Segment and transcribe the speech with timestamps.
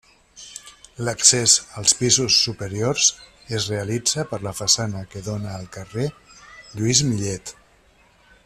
[1.07, 3.11] L'accés als pisos superiors
[3.59, 6.09] es realitza per la façana que dóna al carrer
[6.73, 7.55] Lluís Millet.